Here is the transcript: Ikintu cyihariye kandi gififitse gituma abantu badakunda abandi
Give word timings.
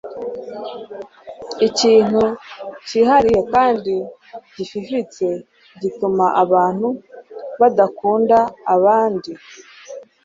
Ikintu 1.67 2.23
cyihariye 2.87 3.41
kandi 3.53 3.93
gififitse 4.55 5.25
gituma 5.81 6.25
abantu 6.43 6.87
badakunda 7.59 8.37
abandi 8.75 9.31